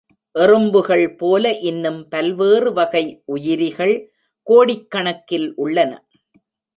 எறும்புகள் 0.35 1.15
போல 1.15 1.51
இன்னும் 1.59 1.99
பல்வேறு 2.09 2.73
வகை 2.73 3.03
உயிரிகள் 3.25 3.93
கோடிக் 4.47 4.89
கணக்கில் 4.89 5.47
உள்ளன. 5.55 5.91